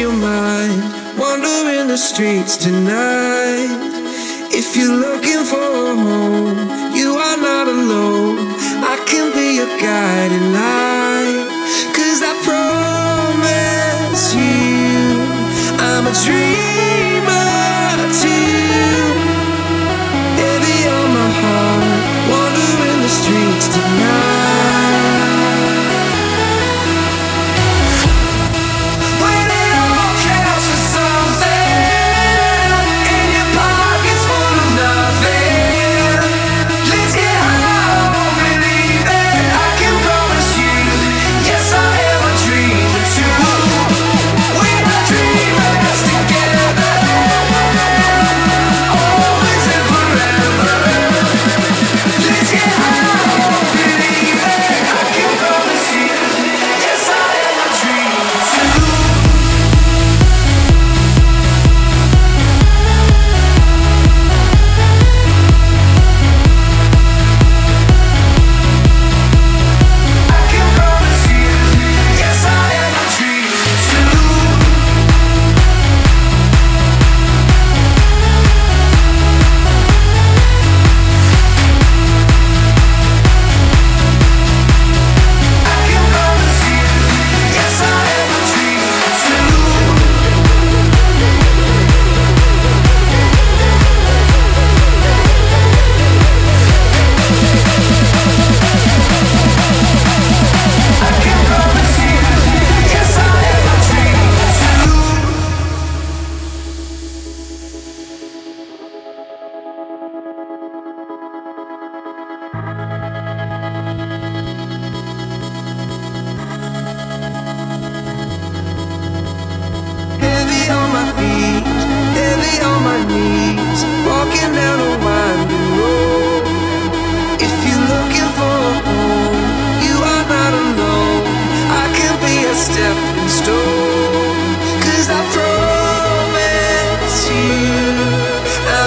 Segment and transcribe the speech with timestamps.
[0.00, 0.82] your mind,
[1.18, 3.68] wandering the streets tonight.
[4.50, 8.38] If you're looking for a home, you are not alone.
[8.92, 11.48] I can be your guiding light.
[11.94, 16.69] Cause I promise you, I'm a dream.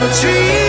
[0.00, 0.67] up a tree.